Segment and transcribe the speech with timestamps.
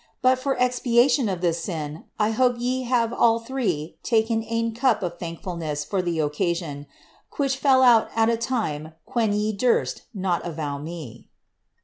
[0.13, 5.03] * But for expiation of this sin, I hope ye have eUl tkrte taken cop
[5.03, 6.87] of thankfulness ibr the occasion,
[7.31, 11.27] pthidk fell out at a time qyhen ye durst not avow me.